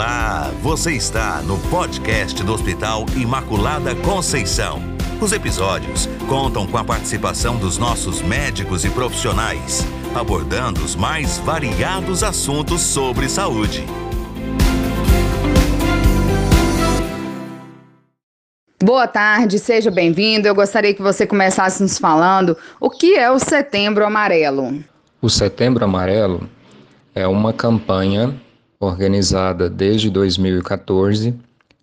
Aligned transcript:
Olá, 0.00 0.50
você 0.62 0.92
está 0.92 1.42
no 1.42 1.58
podcast 1.68 2.42
do 2.42 2.54
Hospital 2.54 3.04
Imaculada 3.14 3.94
Conceição. 3.96 4.80
Os 5.20 5.30
episódios 5.30 6.08
contam 6.26 6.66
com 6.66 6.78
a 6.78 6.82
participação 6.82 7.58
dos 7.58 7.76
nossos 7.76 8.22
médicos 8.22 8.82
e 8.86 8.88
profissionais, 8.88 9.84
abordando 10.14 10.82
os 10.82 10.96
mais 10.96 11.36
variados 11.40 12.22
assuntos 12.22 12.80
sobre 12.80 13.28
saúde. 13.28 13.84
Boa 18.82 19.06
tarde, 19.06 19.58
seja 19.58 19.90
bem-vindo. 19.90 20.48
Eu 20.48 20.54
gostaria 20.54 20.94
que 20.94 21.02
você 21.02 21.26
começasse 21.26 21.82
nos 21.82 21.98
falando 21.98 22.56
o 22.80 22.88
que 22.88 23.18
é 23.18 23.30
o 23.30 23.38
Setembro 23.38 24.06
Amarelo. 24.06 24.82
O 25.20 25.28
Setembro 25.28 25.84
Amarelo 25.84 26.48
é 27.14 27.26
uma 27.26 27.52
campanha 27.52 28.34
organizada 28.80 29.68
desde 29.68 30.08
2014 30.08 31.34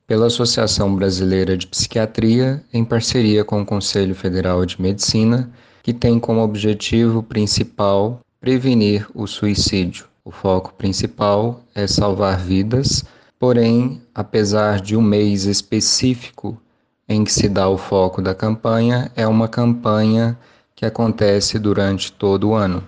pela 0.07 0.27
Associação 0.27 0.95
Brasileira 0.95 1.55
de 1.55 1.67
Psiquiatria, 1.67 2.63
em 2.73 2.83
parceria 2.83 3.43
com 3.45 3.61
o 3.61 3.65
Conselho 3.65 4.15
Federal 4.15 4.65
de 4.65 4.81
Medicina, 4.81 5.51
que 5.83 5.93
tem 5.93 6.19
como 6.19 6.41
objetivo 6.41 7.21
principal 7.21 8.19
prevenir 8.39 9.07
o 9.13 9.27
suicídio. 9.27 10.05
O 10.25 10.31
foco 10.31 10.73
principal 10.73 11.61
é 11.75 11.85
salvar 11.85 12.39
vidas, 12.39 13.03
porém, 13.37 14.01
apesar 14.15 14.81
de 14.81 14.95
um 14.95 15.01
mês 15.01 15.43
específico 15.43 16.57
em 17.07 17.23
que 17.23 17.31
se 17.31 17.47
dá 17.47 17.69
o 17.69 17.77
foco 17.77 18.21
da 18.21 18.33
campanha, 18.33 19.11
é 19.15 19.27
uma 19.27 19.47
campanha 19.47 20.37
que 20.75 20.85
acontece 20.85 21.57
durante 21.59 22.11
todo 22.11 22.49
o 22.49 22.53
ano. 22.53 22.83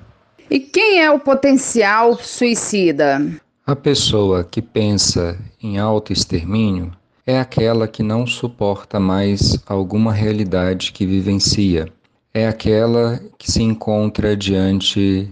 E 0.49 0.59
quem 0.59 1.01
é 1.01 1.11
o 1.11 1.19
potencial 1.19 2.17
suicida? 2.17 3.21
A 3.69 3.75
pessoa 3.75 4.43
que 4.43 4.63
pensa 4.63 5.37
em 5.61 5.77
autoextermínio 5.77 6.91
é 7.23 7.39
aquela 7.39 7.87
que 7.87 8.01
não 8.01 8.25
suporta 8.25 8.99
mais 8.99 9.59
alguma 9.67 10.11
realidade 10.11 10.91
que 10.91 11.05
vivencia. 11.05 11.87
É 12.33 12.47
aquela 12.47 13.21
que 13.37 13.51
se 13.51 13.61
encontra 13.61 14.35
diante 14.35 15.29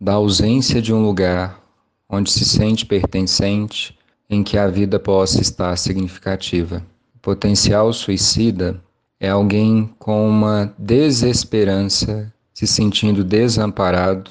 da 0.00 0.12
ausência 0.12 0.80
de 0.80 0.94
um 0.94 1.02
lugar 1.02 1.60
onde 2.08 2.30
se 2.30 2.44
sente 2.44 2.86
pertencente, 2.86 3.98
em 4.30 4.44
que 4.44 4.56
a 4.56 4.68
vida 4.68 5.00
possa 5.00 5.40
estar 5.40 5.76
significativa. 5.76 6.86
O 7.16 7.18
potencial 7.18 7.92
suicida 7.92 8.80
é 9.18 9.30
alguém 9.30 9.92
com 9.98 10.28
uma 10.28 10.72
desesperança, 10.78 12.32
se 12.54 12.68
sentindo 12.68 13.24
desamparado, 13.24 14.30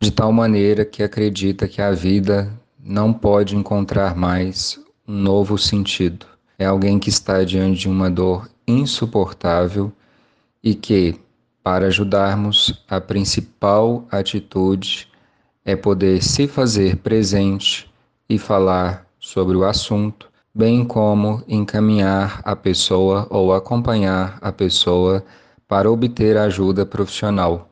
de 0.00 0.12
tal 0.12 0.32
maneira 0.32 0.84
que 0.84 1.02
acredita 1.02 1.66
que 1.66 1.82
a 1.82 1.90
vida 1.90 2.59
não 2.82 3.12
pode 3.12 3.56
encontrar 3.56 4.16
mais 4.16 4.80
um 5.06 5.14
novo 5.14 5.58
sentido. 5.58 6.26
É 6.58 6.64
alguém 6.64 6.98
que 6.98 7.10
está 7.10 7.44
diante 7.44 7.80
de 7.80 7.88
uma 7.88 8.10
dor 8.10 8.48
insuportável 8.66 9.92
e 10.62 10.74
que, 10.74 11.20
para 11.62 11.86
ajudarmos, 11.86 12.82
a 12.88 13.00
principal 13.00 14.06
atitude 14.10 15.08
é 15.64 15.76
poder 15.76 16.22
se 16.22 16.46
fazer 16.46 16.96
presente 16.96 17.90
e 18.28 18.38
falar 18.38 19.06
sobre 19.18 19.56
o 19.56 19.64
assunto, 19.64 20.30
bem 20.54 20.84
como 20.84 21.42
encaminhar 21.46 22.40
a 22.44 22.56
pessoa 22.56 23.26
ou 23.30 23.52
acompanhar 23.52 24.38
a 24.40 24.50
pessoa 24.50 25.24
para 25.68 25.90
obter 25.90 26.36
ajuda 26.36 26.86
profissional, 26.86 27.70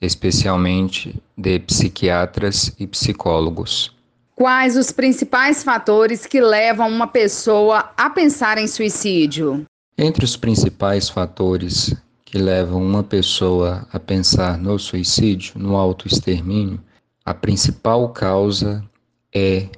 especialmente 0.00 1.20
de 1.36 1.58
psiquiatras 1.60 2.74
e 2.78 2.86
psicólogos. 2.86 3.99
Quais 4.40 4.74
os 4.74 4.90
principais 4.90 5.62
fatores 5.62 6.24
que 6.24 6.40
levam 6.40 6.88
uma 6.88 7.06
pessoa 7.06 7.92
a 7.94 8.08
pensar 8.08 8.56
em 8.56 8.66
suicídio? 8.66 9.66
Entre 9.98 10.24
os 10.24 10.34
principais 10.34 11.10
fatores 11.10 11.94
que 12.24 12.38
levam 12.38 12.82
uma 12.82 13.02
pessoa 13.02 13.86
a 13.92 14.00
pensar 14.00 14.56
no 14.56 14.78
suicídio, 14.78 15.58
no 15.58 15.76
autoextermínio, 15.76 16.80
a 17.22 17.34
principal 17.34 18.08
causa 18.14 18.82
é 19.30 19.68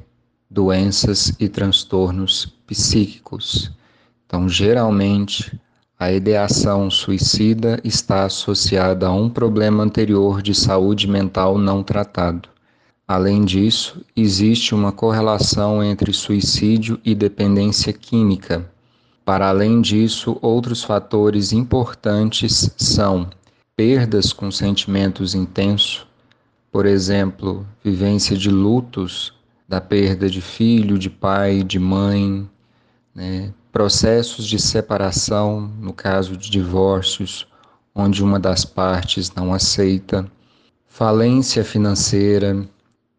doenças 0.48 1.32
e 1.40 1.48
transtornos 1.48 2.46
psíquicos. 2.64 3.68
Então, 4.24 4.48
geralmente, 4.48 5.60
a 5.98 6.12
ideação 6.12 6.88
suicida 6.88 7.80
está 7.82 8.26
associada 8.26 9.08
a 9.08 9.12
um 9.12 9.28
problema 9.28 9.82
anterior 9.82 10.40
de 10.40 10.54
saúde 10.54 11.08
mental 11.08 11.58
não 11.58 11.82
tratado. 11.82 12.51
Além 13.12 13.44
disso, 13.44 14.00
existe 14.16 14.74
uma 14.74 14.90
correlação 14.90 15.84
entre 15.84 16.14
suicídio 16.14 16.98
e 17.04 17.14
dependência 17.14 17.92
química. 17.92 18.66
Para 19.22 19.50
além 19.50 19.82
disso, 19.82 20.38
outros 20.40 20.82
fatores 20.82 21.52
importantes 21.52 22.70
são 22.74 23.28
perdas 23.76 24.32
com 24.32 24.50
sentimentos 24.50 25.34
intensos, 25.34 26.06
por 26.70 26.86
exemplo, 26.86 27.66
vivência 27.84 28.34
de 28.34 28.48
lutos, 28.48 29.34
da 29.68 29.78
perda 29.78 30.30
de 30.30 30.40
filho, 30.40 30.98
de 30.98 31.10
pai, 31.10 31.62
de 31.62 31.78
mãe, 31.78 32.48
né? 33.14 33.52
processos 33.70 34.46
de 34.46 34.58
separação, 34.58 35.70
no 35.78 35.92
caso 35.92 36.34
de 36.34 36.50
divórcios, 36.50 37.46
onde 37.94 38.24
uma 38.24 38.40
das 38.40 38.64
partes 38.64 39.30
não 39.34 39.52
aceita, 39.52 40.26
falência 40.86 41.62
financeira, 41.62 42.66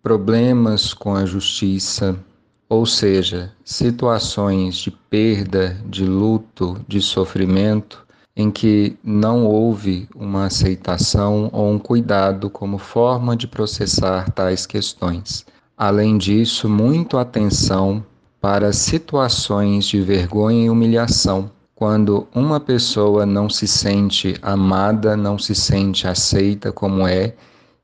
problemas 0.03 0.94
com 0.94 1.16
a 1.16 1.25
justiça, 1.25 2.19
ou 2.68 2.86
seja, 2.86 3.53
situações 3.64 4.75
de 4.75 4.91
perda, 4.91 5.78
de 5.86 6.03
luto, 6.03 6.84
de 6.90 7.02
sofrimento, 7.02 8.06
em 8.36 8.52
que 8.52 8.97
não 9.02 9.46
houve 9.46 10.09
uma 10.13 10.47
aceitação 10.47 11.50
ou 11.53 11.72
um 11.72 11.80
cuidado 11.80 12.50
como 12.50 12.78
forma 12.78 13.38
de 13.38 13.47
processar 13.47 14.30
tais 14.31 14.66
questões. 14.66 15.46
Além 15.78 16.18
disso, 16.18 16.68
muito 16.68 17.18
atenção 17.18 18.03
para 18.42 18.74
situações 18.74 19.86
de 19.86 20.02
vergonha 20.02 20.66
e 20.66 20.69
humilhação, 20.69 21.50
quando 21.74 22.28
uma 22.36 22.59
pessoa 22.59 23.25
não 23.25 23.50
se 23.50 23.68
sente 23.68 24.36
amada, 24.42 25.16
não 25.16 25.40
se 25.40 25.56
sente 25.56 26.08
aceita 26.08 26.74
como 26.74 27.08
é, 27.08 27.36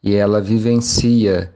e 0.03 0.15
ela 0.15 0.41
vivencia 0.41 1.53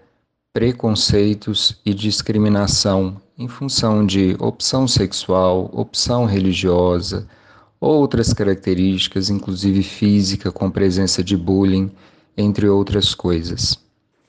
preconceitos 0.53 1.79
e 1.83 1.95
discriminação 1.95 3.19
em 3.35 3.47
função 3.47 4.05
de 4.05 4.35
opção 4.39 4.87
sexual, 4.87 5.67
opção 5.73 6.25
religiosa, 6.25 7.27
outras 7.81 8.31
características, 8.31 9.31
inclusive 9.31 9.81
física, 9.81 10.51
com 10.51 10.69
presença 10.69 11.23
de 11.23 11.35
bullying, 11.35 11.91
entre 12.37 12.69
outras 12.69 13.15
coisas. 13.15 13.79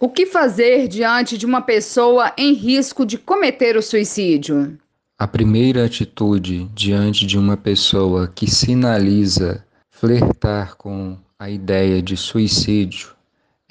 O 0.01 0.09
que 0.09 0.25
fazer 0.25 0.89
diante 0.89 1.37
de 1.37 1.45
uma 1.45 1.61
pessoa 1.61 2.33
em 2.39 2.55
risco 2.55 3.05
de 3.05 3.19
cometer 3.19 3.77
o 3.77 3.83
suicídio? 3.83 4.79
A 5.19 5.27
primeira 5.27 5.85
atitude 5.85 6.69
diante 6.75 7.27
de 7.27 7.39
uma 7.39 7.57
pessoa 7.57 8.33
que 8.35 8.51
sinaliza 8.51 9.65
flertar 9.91 10.75
com 10.77 11.17
a 11.39 11.51
ideia 11.51 12.03
de 12.03 12.17
suicídio 12.17 13.14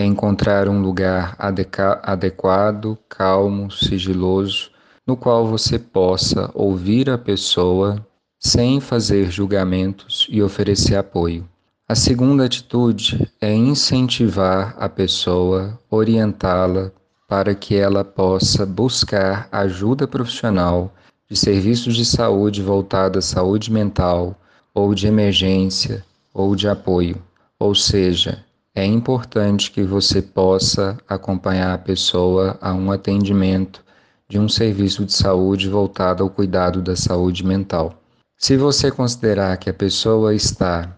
encontrar 0.03 0.68
um 0.68 0.81
lugar 0.81 1.36
adequado, 1.40 2.97
calmo, 3.08 3.72
sigiloso, 3.72 4.72
no 5.06 5.18
qual 5.18 5.47
você 5.47 5.78
possa 5.78 6.50
ouvir 6.53 7.09
a 7.09 7.18
pessoa 7.18 8.06
sem 8.40 8.80
fazer 8.80 9.31
julgamentos 9.31 10.28
e 10.30 10.41
oferecer 10.41 10.96
apoio. 10.96 11.47
A 11.88 11.96
segunda 11.96 12.46
atitude 12.46 13.30
é 13.41 13.53
incentivar 13.53 14.75
a 14.80 14.88
pessoa, 14.88 15.78
orientá-la 15.90 16.91
para 17.28 17.55
que 17.55 17.76
ela 17.76 18.03
possa 18.03 18.66
buscar 18.66 19.47
ajuda 19.52 20.08
profissional 20.08 20.94
de 21.29 21.35
serviços 21.35 21.96
de 21.96 22.05
saúde 22.05 22.61
voltada 22.61 23.20
à 23.20 23.22
saúde 23.22 23.72
mental, 23.72 24.35
ou 24.73 24.94
de 24.94 25.08
emergência, 25.08 26.05
ou 26.34 26.55
de 26.55 26.67
apoio. 26.67 27.22
Ou 27.59 27.73
seja, 27.73 28.44
é 28.75 28.85
importante 28.85 29.70
que 29.70 29.84
você 29.84 30.20
possa 30.20 30.97
acompanhar 31.08 31.75
a 31.75 31.78
pessoa 31.78 32.58
a 32.59 32.73
um 32.73 32.91
atendimento 32.91 33.84
de 34.28 34.40
um 34.40 34.49
serviço 34.49 35.05
de 35.05 35.14
saúde 35.14 35.70
voltado 35.70 36.23
ao 36.23 36.29
cuidado 36.29 36.81
da 36.81 36.96
saúde 36.96 37.46
mental. 37.46 38.02
Se 38.35 38.58
você 38.58 38.90
considerar 38.90 39.58
que 39.58 39.70
a 39.70 39.73
pessoa 39.73 40.34
está 40.34 40.91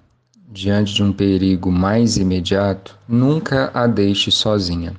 diante 0.47 0.93
de 0.93 1.03
um 1.03 1.11
perigo 1.11 1.69
mais 1.69 2.15
imediato, 2.15 2.97
nunca 3.05 3.69
a 3.73 3.85
deixe 3.87 4.31
sozinha. 4.31 4.93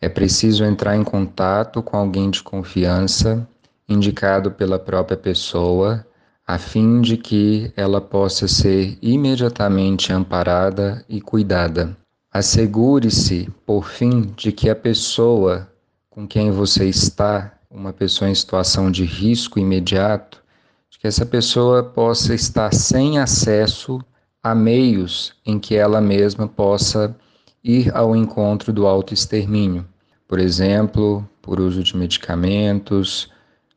É 0.00 0.08
preciso 0.08 0.64
entrar 0.64 0.96
em 0.96 1.04
contato 1.04 1.80
com 1.80 1.96
alguém 1.96 2.28
de 2.28 2.42
confiança, 2.42 3.48
indicado 3.88 4.50
pela 4.50 4.80
própria 4.80 5.16
pessoa, 5.16 6.04
a 6.44 6.58
fim 6.58 7.00
de 7.00 7.16
que 7.16 7.72
ela 7.76 8.00
possa 8.00 8.48
ser 8.48 8.98
imediatamente 9.00 10.12
amparada 10.12 11.04
e 11.08 11.20
cuidada. 11.20 11.96
Assegure-se, 12.36 13.48
por 13.64 13.88
fim, 13.88 14.30
de 14.36 14.52
que 14.52 14.68
a 14.68 14.76
pessoa 14.76 15.72
com 16.10 16.28
quem 16.28 16.50
você 16.50 16.86
está 16.86 17.58
uma 17.70 17.94
pessoa 17.94 18.28
em 18.28 18.34
situação 18.34 18.90
de 18.90 19.06
risco 19.06 19.58
imediato, 19.58 20.42
de 20.90 20.98
que 20.98 21.06
essa 21.06 21.24
pessoa 21.24 21.82
possa 21.82 22.34
estar 22.34 22.74
sem 22.74 23.18
acesso 23.18 24.04
a 24.42 24.54
meios 24.54 25.32
em 25.46 25.58
que 25.58 25.76
ela 25.76 25.98
mesma 25.98 26.46
possa 26.46 27.16
ir 27.64 27.90
ao 27.96 28.14
encontro 28.14 28.70
do 28.70 28.86
autoextermínio. 28.86 29.86
Por 30.28 30.38
exemplo, 30.38 31.26
por 31.40 31.58
uso 31.58 31.82
de 31.82 31.96
medicamentos, 31.96 33.32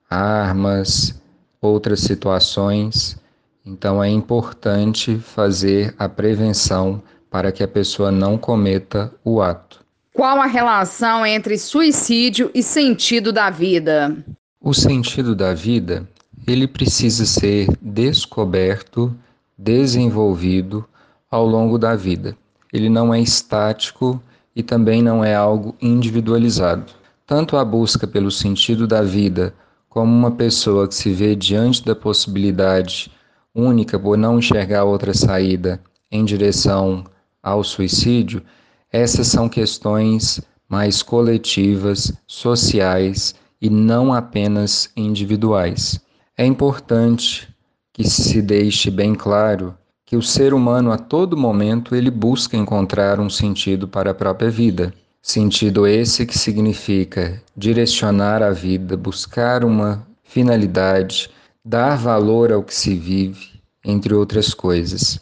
armas, 0.10 1.18
outras 1.62 2.02
situações. 2.02 3.18
Então 3.66 4.04
é 4.04 4.10
importante 4.10 5.18
fazer 5.18 5.96
a 5.98 6.10
prevenção 6.10 7.02
para 7.30 7.52
que 7.52 7.64
a 7.64 7.68
pessoa 7.68 8.12
não 8.12 8.38
cometa 8.38 9.12
o 9.24 9.42
ato. 9.42 9.84
Qual 10.14 10.42
a 10.42 10.46
relação 10.46 11.26
entre 11.26 11.58
suicídio 11.58 12.52
e 12.54 12.62
sentido 12.62 13.32
da 13.32 13.50
vida? 13.50 14.18
O 14.60 14.74
sentido 14.74 15.36
da 15.36 15.54
vida, 15.54 16.08
ele 16.46 16.68
precisa 16.68 17.26
ser 17.26 17.68
descoberto, 17.82 19.16
desenvolvido 19.58 20.86
ao 21.30 21.46
longo 21.46 21.78
da 21.78 21.96
vida. 21.96 22.36
Ele 22.74 22.90
não 22.90 23.14
é 23.14 23.22
estático 23.22 24.22
e 24.56 24.62
também 24.62 25.02
não 25.02 25.24
é 25.24 25.36
algo 25.36 25.76
individualizado. 25.82 26.92
Tanto 27.26 27.56
a 27.56 27.64
busca 27.64 28.08
pelo 28.08 28.32
sentido 28.32 28.88
da 28.88 29.02
vida, 29.02 29.54
como 29.88 30.12
uma 30.12 30.32
pessoa 30.32 30.88
que 30.88 30.96
se 30.96 31.12
vê 31.12 31.36
diante 31.36 31.86
da 31.86 31.96
possibilidade 31.96 33.12
única 33.54 34.00
por 34.00 34.18
não 34.18 34.40
enxergar 34.40 34.84
outra 34.84 35.14
saída 35.14 35.80
em 36.12 36.26
direção 36.26 37.06
ao 37.50 37.64
suicídio, 37.64 38.42
essas 38.92 39.28
são 39.28 39.48
questões 39.48 40.42
mais 40.68 41.02
coletivas, 41.02 42.14
sociais 42.28 43.36
e 43.62 43.70
não 43.70 44.14
apenas 44.14 44.90
individuais. 44.96 46.00
É 46.38 46.46
importante 46.46 47.48
que 47.94 48.08
se 48.08 48.42
deixe 48.42 48.90
bem 48.90 49.14
claro 49.14 49.76
que 50.06 50.16
o 50.16 50.22
ser 50.22 50.54
humano 50.54 50.92
a 50.92 50.98
todo 50.98 51.38
momento 51.38 51.96
ele 51.96 52.10
busca 52.10 52.58
encontrar 52.58 53.20
um 53.20 53.30
sentido 53.30 53.88
para 53.88 54.12
a 54.12 54.14
própria 54.14 54.50
vida. 54.50 54.94
Sentido 55.22 55.86
esse 55.86 56.26
que 56.26 56.38
significa 56.38 57.42
direcionar 57.56 58.42
a 58.42 58.52
vida, 58.52 58.96
buscar 58.96 59.64
uma 59.66 60.08
finalidade, 60.24 61.30
dar 61.64 61.98
valor 61.98 62.52
ao 62.52 62.64
que 62.64 62.74
se 62.74 62.96
vive, 62.96 63.62
entre 63.84 64.14
outras 64.14 64.54
coisas. 64.54 65.20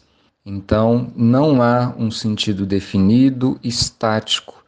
Então, 0.50 1.12
não 1.14 1.60
há 1.60 1.94
um 1.98 2.10
sentido 2.10 2.64
definido, 2.64 3.60
estático, 3.62 4.64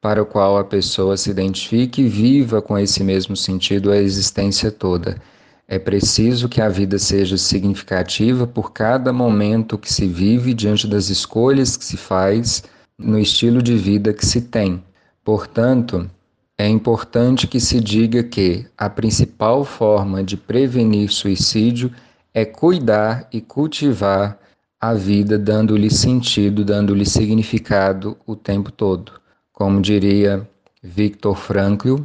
para 0.00 0.22
o 0.22 0.24
qual 0.24 0.56
a 0.56 0.62
pessoa 0.62 1.16
se 1.16 1.28
identifique 1.28 2.02
e 2.02 2.08
viva 2.08 2.62
com 2.62 2.78
esse 2.78 3.02
mesmo 3.02 3.36
sentido 3.36 3.90
a 3.90 3.96
existência 3.96 4.70
toda. 4.70 5.20
É 5.66 5.80
preciso 5.80 6.48
que 6.48 6.60
a 6.60 6.68
vida 6.68 6.96
seja 6.96 7.36
significativa 7.36 8.46
por 8.46 8.70
cada 8.70 9.12
momento 9.12 9.76
que 9.76 9.92
se 9.92 10.06
vive 10.06 10.54
diante 10.54 10.86
das 10.86 11.08
escolhas 11.08 11.76
que 11.76 11.84
se 11.84 11.96
faz 11.96 12.62
no 12.96 13.18
estilo 13.18 13.60
de 13.60 13.76
vida 13.76 14.12
que 14.12 14.24
se 14.24 14.42
tem. 14.42 14.80
Portanto, 15.24 16.08
é 16.56 16.68
importante 16.68 17.48
que 17.48 17.58
se 17.58 17.80
diga 17.80 18.22
que 18.22 18.64
a 18.78 18.88
principal 18.88 19.64
forma 19.64 20.22
de 20.22 20.36
prevenir 20.36 21.10
suicídio 21.10 21.90
é 22.32 22.44
cuidar 22.44 23.26
e 23.32 23.40
cultivar 23.40 24.38
a 24.80 24.92
vida, 24.94 25.38
dando-lhe 25.38 25.90
sentido, 25.90 26.64
dando-lhe 26.64 27.06
significado 27.06 28.16
o 28.26 28.36
tempo 28.36 28.70
todo. 28.70 29.12
Como 29.52 29.80
diria 29.80 30.48
Viktor 30.82 31.34
Frankl, 31.34 31.96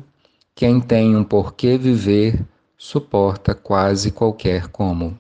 quem 0.56 0.80
tem 0.80 1.16
um 1.16 1.24
porquê 1.24 1.78
viver 1.78 2.40
suporta 2.78 3.54
quase 3.54 4.12
qualquer 4.12 4.68
como. 4.68 5.18